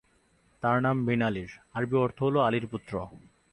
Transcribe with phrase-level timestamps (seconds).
[0.63, 2.93] তার নাম, বিনালি-র আরবি অর্থ হল আলীর পুত্র।